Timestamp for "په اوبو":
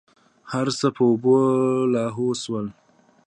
0.95-1.35